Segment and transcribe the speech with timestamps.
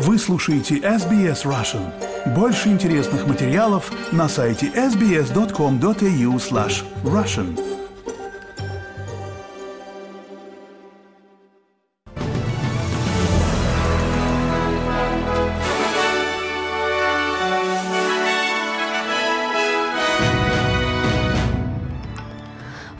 [0.00, 1.92] Вы слушаете SBS Russian.
[2.32, 7.58] Больше интересных материалов на сайте sbs.com.au slash russian.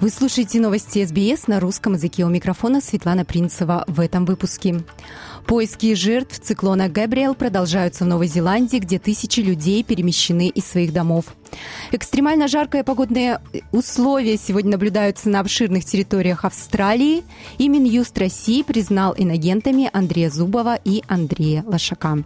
[0.01, 2.25] Вы слушаете новости СБС на русском языке.
[2.25, 4.83] У микрофона Светлана Принцева в этом выпуске.
[5.49, 11.25] Поиски жертв циклона Габриэл продолжаются в Новой Зеландии, где тысячи людей перемещены из своих домов.
[11.91, 13.41] Экстремально жаркие погодные
[13.73, 17.25] условия сегодня наблюдаются на обширных территориях Австралии.
[17.57, 22.19] И Минюст России признал инагентами Андрея Зубова и Андрея Лошака.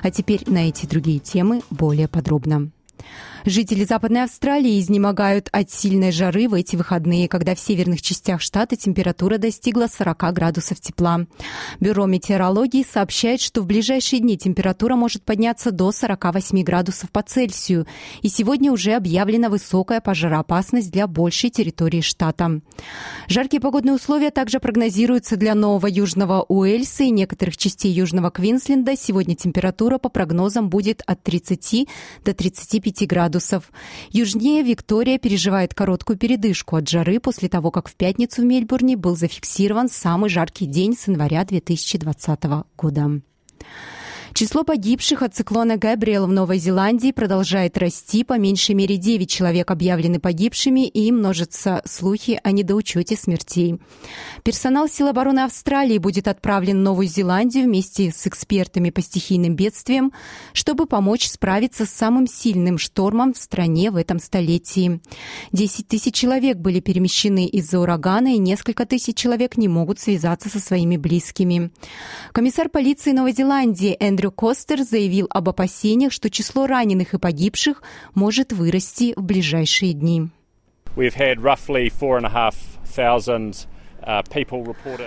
[0.00, 2.70] А теперь на эти другие темы более подробно.
[3.44, 8.76] Жители Западной Австралии изнемогают от сильной жары в эти выходные, когда в северных частях штата
[8.76, 11.26] температура достигла 40 градусов тепла.
[11.78, 17.86] Бюро метеорологии сообщает, что в ближайшие дни температура может подняться до 48 градусов по Цельсию,
[18.22, 22.60] и сегодня уже объявлена высокая пожароопасность для большей территории штата.
[23.28, 28.96] Жаркие погодные условия также прогнозируются для Нового Южного Уэльса и некоторых частей Южного Квинсленда.
[28.96, 31.88] Сегодня температура по прогнозам будет от 30
[32.24, 33.72] до 35 градусов градусов.
[34.10, 39.16] Южнее Виктория переживает короткую передышку от жары после того, как в пятницу в Мельбурне был
[39.16, 42.44] зафиксирован самый жаркий день с января 2020
[42.76, 43.20] года.
[44.34, 48.24] Число погибших от циклона Габриэл в Новой Зеландии продолжает расти.
[48.24, 53.80] По меньшей мере 9 человек объявлены погибшими, и множатся слухи о недоучете смертей.
[54.44, 60.12] Персонал сил обороны Австралии будет отправлен в Новую Зеландию вместе с экспертами по стихийным бедствиям,
[60.52, 65.00] чтобы помочь справиться с самым сильным штормом в стране в этом столетии.
[65.52, 70.60] 10 тысяч человек были перемещены из-за урагана, и несколько тысяч человек не могут связаться со
[70.60, 71.70] своими близкими.
[72.32, 77.84] Комиссар полиции Новой Зеландии Эндрю Эндрю Костер заявил об опасениях, что число раненых и погибших
[78.16, 80.26] может вырасти в ближайшие дни.
[84.06, 84.22] Uh,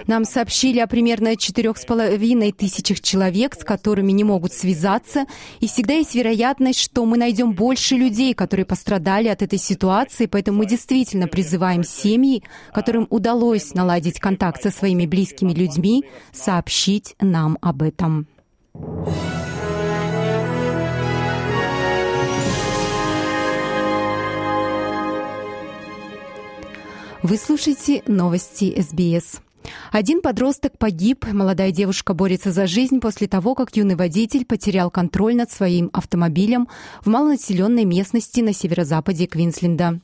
[0.08, 5.26] Нам сообщили о примерно четырех с половиной тысячах человек, с которыми не могут связаться,
[5.60, 10.60] и всегда есть вероятность, что мы найдем больше людей, которые пострадали от этой ситуации, поэтому
[10.60, 17.82] мы действительно призываем семьи, которым удалось наладить контакт со своими близкими людьми, сообщить нам об
[17.82, 18.26] этом.
[27.24, 29.42] Вы слушаете новости СБС.
[29.92, 35.36] Один подросток погиб, молодая девушка борется за жизнь после того, как юный водитель потерял контроль
[35.36, 36.68] над своим автомобилем
[37.02, 40.00] в малонаселенной местности на северо-западе Квинсленда.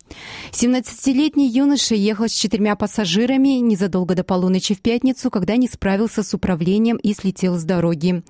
[0.51, 6.33] 17-летний юноша ехал с четырьмя пассажирами незадолго до полуночи в пятницу, когда не справился с
[6.33, 8.23] управлением и слетел с дороги.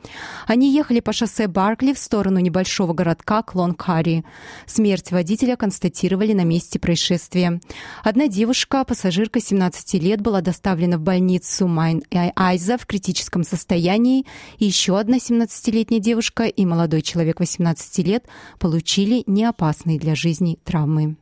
[0.46, 4.24] Они ехали по шоссе Баркли в сторону небольшого городка Клон-Карри.
[4.66, 7.60] Смерть водителя констатировали на месте происшествия.
[8.04, 12.04] Одна девушка, пассажирка 17 лет, была доставлена в больницу больницу Майн
[12.36, 14.26] Айза в критическом состоянии.
[14.60, 18.26] И еще одна 17-летняя девушка и молодой человек 18 лет
[18.60, 21.16] получили неопасные для жизни травмы.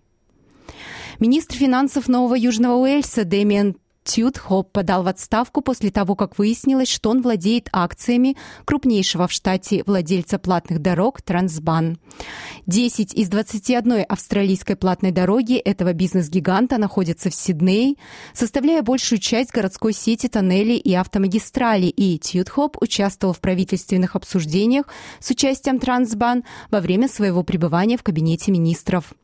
[1.19, 6.87] Министр финансов Нового Южного Уэльса Дэмиан Тют Хоп подал в отставку после того, как выяснилось,
[6.87, 11.97] что он владеет акциями крупнейшего в штате владельца платных дорог Трансбан.
[12.67, 17.95] 10 из 21 австралийской платной дороги этого бизнес-гиганта находятся в Сиднее,
[18.33, 24.85] составляя большую часть городской сети тоннелей и автомагистралей, и Тют Хоп участвовал в правительственных обсуждениях
[25.19, 29.15] с участием Трансбан во время своего пребывания в кабинете министров.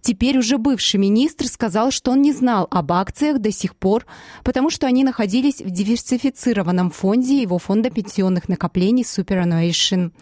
[0.00, 4.06] Теперь уже бывший министр сказал, что он не знал об акциях до сих пор,
[4.44, 10.12] потому что они находились в диверсифицированном фонде его фонда пенсионных накоплений Superannuation.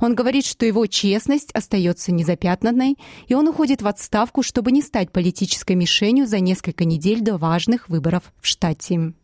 [0.00, 2.96] Он говорит, что его честность остается незапятнанной,
[3.26, 7.88] и он уходит в отставку, чтобы не стать политической мишенью за несколько недель до важных
[7.88, 9.14] выборов в штате.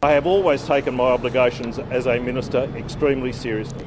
[0.00, 3.84] I have always taken my obligations as a minister extremely seriously.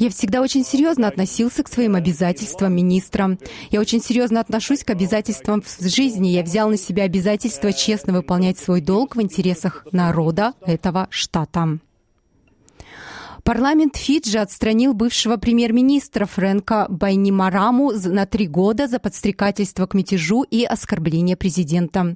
[0.00, 3.36] Я всегда очень серьезно относился к своим обязательствам министра.
[3.70, 6.28] Я очень серьезно отношусь к обязательствам в жизни.
[6.28, 11.80] Я взял на себя обязательство честно выполнять свой долг в интересах народа этого штата.
[13.50, 20.62] Парламент Фиджи отстранил бывшего премьер-министра Фрэнка Байнимараму на три года за подстрекательство к мятежу и
[20.62, 22.14] оскорбление президента.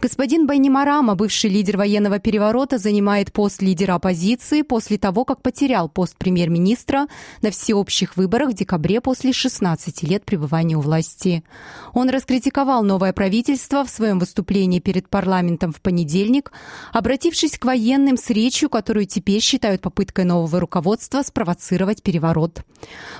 [0.00, 6.16] Господин Байнимарама, бывший лидер военного переворота, занимает пост лидера оппозиции после того, как потерял пост
[6.16, 7.06] премьер-министра
[7.42, 11.44] на всеобщих выборах в декабре после 16 лет пребывания у власти.
[11.92, 16.50] Он раскритиковал новое правительство в своем выступлении перед парламентом в понедельник,
[16.94, 22.62] обратившись к военным с речью, которую теперь считают попыткой нового руководства спровоцировать переворот.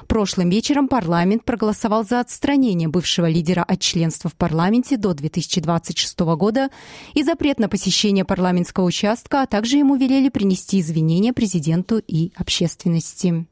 [0.09, 6.71] Прошлым вечером парламент проголосовал за отстранение бывшего лидера от членства в парламенте до 2026 года
[7.12, 13.47] и запрет на посещение парламентского участка, а также ему велели принести извинения президенту и общественности.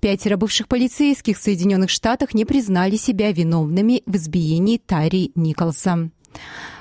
[0.00, 6.10] Пятеро бывших полицейских в Соединенных Штатах не признали себя виновными в избиении Тари Николса.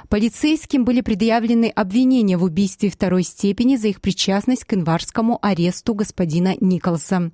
[0.09, 6.56] Полицейским были предъявлены обвинения в убийстве второй степени за их причастность к январскому аресту господина
[6.59, 7.31] Николса.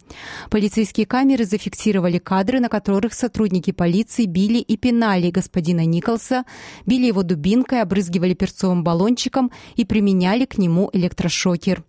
[0.50, 6.44] Полицейские камеры зафиксировали кадры, на которых сотрудники полиции били и пинали господина Николса,
[6.86, 11.82] били его дубинкой, обрызгивали перцовым баллончиком и применяли к нему электрошокер.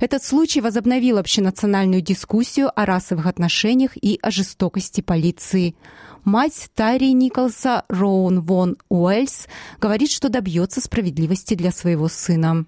[0.00, 5.74] Этот случай возобновил общенациональную дискуссию о расовых отношениях и о жестокости полиции.
[6.24, 9.46] Мать Тари Николса Роун Вон Уэльс
[9.80, 12.66] говорит, что добьется справедливости для своего сына.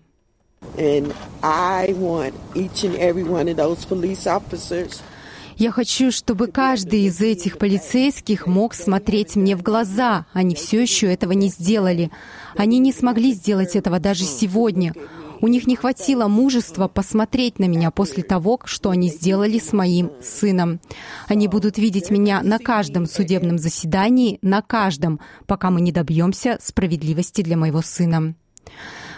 [5.60, 10.24] Я хочу, чтобы каждый из этих полицейских мог смотреть мне в глаза.
[10.32, 12.10] Они все еще этого не сделали.
[12.56, 14.94] Они не смогли сделать этого даже сегодня.
[15.42, 20.12] У них не хватило мужества посмотреть на меня после того, что они сделали с моим
[20.20, 20.80] сыном.
[21.28, 27.42] Они будут видеть меня на каждом судебном заседании, на каждом, пока мы не добьемся справедливости
[27.42, 28.34] для моего сына.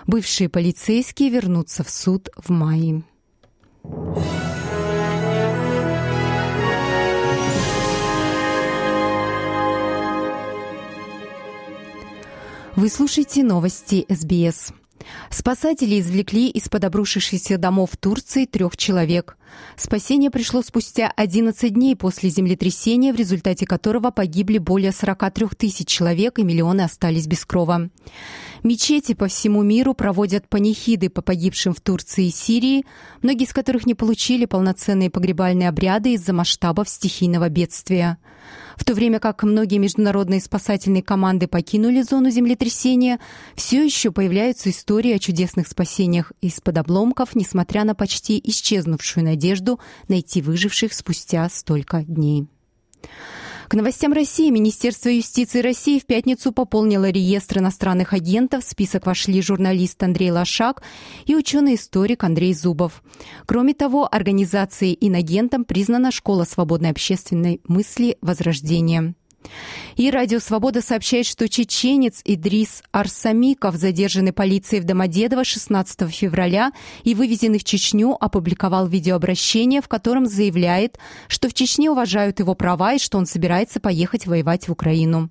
[0.07, 3.03] Бывшие полицейские вернутся в суд в мае.
[12.75, 14.73] Вы слушаете новости СБС.
[15.31, 19.37] Спасатели извлекли из-под обрушившихся домов Турции трех человек.
[19.77, 26.39] Спасение пришло спустя 11 дней после землетрясения, в результате которого погибли более 43 тысяч человек
[26.39, 27.91] и миллионы остались без крова.
[28.63, 32.85] Мечети по всему миру проводят панихиды по погибшим в Турции и Сирии,
[33.21, 38.19] многие из которых не получили полноценные погребальные обряды из-за масштабов стихийного бедствия.
[38.77, 43.19] В то время как многие международные спасательные команды покинули зону землетрясения,
[43.57, 50.41] все еще появляются истории о чудесных спасениях из-под обломков, несмотря на почти исчезнувшую надежду найти
[50.41, 52.47] выживших спустя столько дней.
[53.73, 58.67] К новостям России Министерство юстиции России в пятницу пополнило реестр иностранных агентов.
[58.67, 60.83] В список вошли журналист Андрей Лошак
[61.25, 63.03] и ученый-историк Андрей Зубов.
[63.47, 69.15] Кроме того, организацией инагентом признана Школа свободной общественной мысли «Возрождение».
[69.97, 76.73] И Радио Свобода сообщает, что чеченец Идрис Арсамиков, задержанный полицией в Домодедово 16 февраля
[77.05, 80.99] и вывезенный в Чечню, опубликовал видеообращение, в котором заявляет,
[81.29, 85.31] что в Чечне уважают его права и что он собирается поехать воевать в Украину.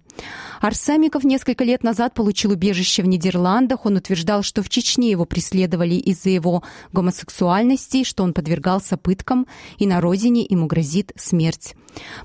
[0.59, 3.85] Арсамиков несколько лет назад получил убежище в Нидерландах.
[3.85, 6.63] Он утверждал, что в Чечне его преследовали из-за его
[6.93, 9.47] гомосексуальности, что он подвергался пыткам,
[9.79, 11.73] и на родине ему грозит смерть.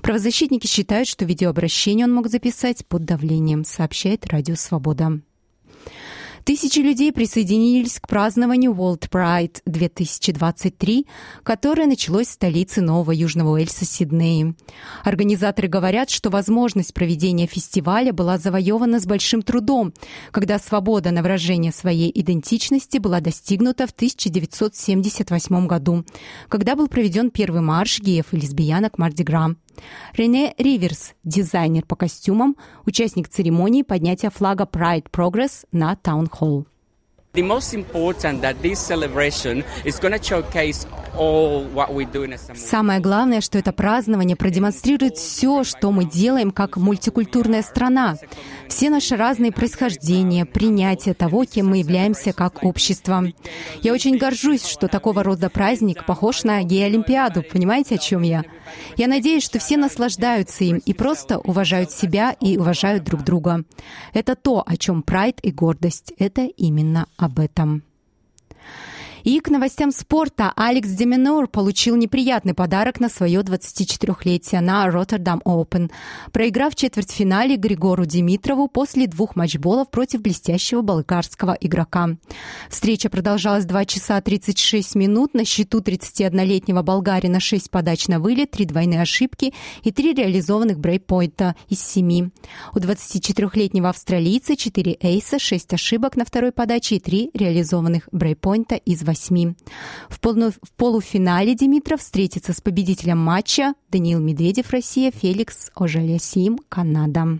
[0.01, 5.21] Правозащитники считают, что видеообращение он мог записать под давлением, сообщает Радио Свобода.
[6.47, 11.05] Тысячи людей присоединились к празднованию World Pride 2023,
[11.43, 14.55] которое началось в столице Нового Южного Уэльса Сиднее.
[15.03, 19.93] Организаторы говорят, что возможность проведения фестиваля была завоевана с большим трудом,
[20.31, 26.05] когда свобода на выражение своей идентичности была достигнута в 1978 году,
[26.47, 29.57] когда был проведен первый марш геев и лесбиянок Мардигра.
[30.13, 32.55] Рене Риверс, дизайнер по костюмам,
[32.85, 36.65] участник церемонии поднятия флага Pride Progress на Town Hall.
[42.55, 48.15] Самое главное, что это празднование продемонстрирует все, что мы делаем как мультикультурная страна.
[48.69, 53.25] Все наши разные происхождения, принятие того, кем мы являемся как общество.
[53.81, 57.43] Я очень горжусь, что такого рода праздник похож на гей-олимпиаду.
[57.43, 58.43] Понимаете, о чем я?
[58.97, 63.63] Я надеюсь, что все наслаждаются им и просто уважают себя и уважают друг друга.
[64.13, 66.13] Это то, о чем прайд и гордость.
[66.17, 67.83] Это именно об этом.
[69.23, 75.91] И к новостям спорта Алекс Деминор получил неприятный подарок на свое 24-летие на Роттердам Open,
[76.31, 82.09] проиграв в четвертьфинале Григору Димитрову после двух матчболов против блестящего болгарского игрока.
[82.69, 85.33] Встреча продолжалась 2 часа 36 минут.
[85.33, 91.55] На счету 31-летнего болгарина 6 подач на вылет, 3 двойные ошибки и 3 реализованных брейпойнта
[91.69, 92.29] из 7.
[92.73, 99.03] У 24-летнего австралийца 4 эйса, 6 ошибок на второй подаче и 3 реализованных брейпойнта из
[99.03, 99.16] 8
[100.09, 107.39] В, полу, в полуфинале Димитров встретится с победителем матча Даниил Медведев, Россия, Феликс Ожалесим, Канада.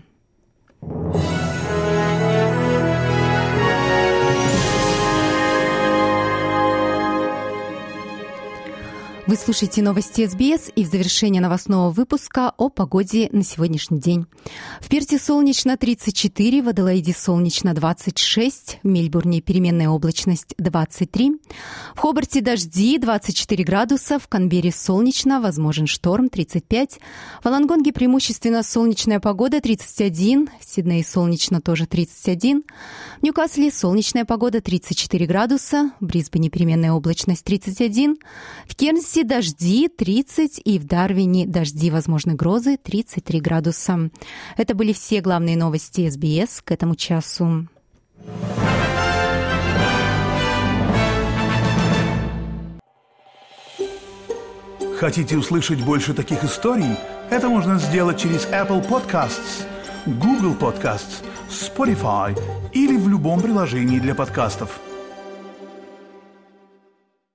[9.28, 14.24] Вы слушаете новости СБС и в завершение новостного выпуска о погоде на сегодняшний день.
[14.80, 21.32] В Перте солнечно 34, в Аделаиде солнечно 26, в Мельбурне переменная облачность 23,
[21.94, 26.98] в Хобарте дожди 24 градуса, в Канберре солнечно, возможен шторм 35,
[27.42, 32.64] в Алангонге преимущественно солнечная погода 31, в Сиднее солнечно тоже 31,
[33.20, 38.16] в Ньюкасле солнечная погода 34 градуса, в Брисбене переменная облачность 31,
[38.66, 44.10] в Кернсе Перте дожди 30 и в Дарвине дожди, возможны грозы 33 градуса.
[44.56, 47.66] Это были все главные новости СБС к этому часу.
[54.98, 56.96] Хотите услышать больше таких историй?
[57.28, 59.64] Это можно сделать через Apple Podcasts,
[60.06, 62.38] Google Podcasts, Spotify
[62.72, 64.80] или в любом приложении для подкастов.